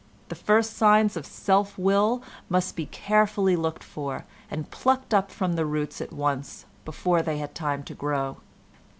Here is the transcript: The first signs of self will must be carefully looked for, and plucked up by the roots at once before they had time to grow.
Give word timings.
The 0.29 0.33
first 0.35 0.75
signs 0.75 1.15
of 1.15 1.27
self 1.27 1.77
will 1.77 2.23
must 2.49 2.75
be 2.75 2.87
carefully 2.87 3.55
looked 3.55 3.83
for, 3.83 4.25
and 4.49 4.71
plucked 4.71 5.13
up 5.13 5.29
by 5.37 5.47
the 5.49 5.63
roots 5.63 6.01
at 6.01 6.11
once 6.11 6.65
before 6.85 7.21
they 7.21 7.37
had 7.37 7.53
time 7.53 7.83
to 7.83 7.93
grow. 7.93 8.37